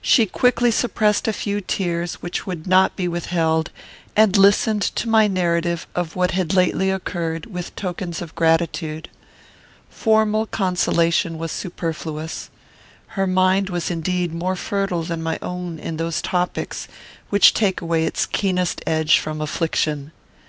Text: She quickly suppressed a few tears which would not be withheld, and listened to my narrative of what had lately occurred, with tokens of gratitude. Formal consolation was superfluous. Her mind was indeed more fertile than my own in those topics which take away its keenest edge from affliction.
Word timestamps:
She 0.00 0.26
quickly 0.26 0.70
suppressed 0.70 1.26
a 1.26 1.32
few 1.32 1.60
tears 1.60 2.22
which 2.22 2.46
would 2.46 2.68
not 2.68 2.94
be 2.94 3.08
withheld, 3.08 3.72
and 4.14 4.36
listened 4.36 4.80
to 4.82 5.08
my 5.08 5.26
narrative 5.26 5.88
of 5.92 6.14
what 6.14 6.30
had 6.30 6.54
lately 6.54 6.88
occurred, 6.92 7.46
with 7.46 7.74
tokens 7.74 8.22
of 8.22 8.36
gratitude. 8.36 9.08
Formal 9.90 10.46
consolation 10.46 11.36
was 11.36 11.50
superfluous. 11.50 12.48
Her 13.18 13.26
mind 13.26 13.68
was 13.68 13.90
indeed 13.90 14.32
more 14.32 14.54
fertile 14.54 15.02
than 15.02 15.20
my 15.20 15.36
own 15.42 15.80
in 15.80 15.96
those 15.96 16.22
topics 16.22 16.86
which 17.30 17.52
take 17.52 17.80
away 17.80 18.04
its 18.04 18.24
keenest 18.24 18.80
edge 18.86 19.18
from 19.18 19.40
affliction. 19.40 20.12